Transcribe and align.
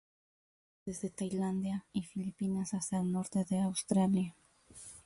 Se 0.01 0.07
encuentra 0.07 0.79
desde 0.87 1.09
Tailandia 1.15 1.85
y 1.93 2.01
Filipinas 2.01 2.73
hasta 2.73 2.97
el 3.01 3.11
norte 3.11 3.45
de 3.47 3.59
Australia. 3.59 4.35